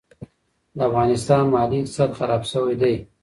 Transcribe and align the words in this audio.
د 0.77 0.79
افغانستان 0.89 1.43
مالي 1.53 1.77
اقتصاد 1.81 2.11
خراب 2.19 2.43
شوی 2.51 2.75
دي. 2.81 2.95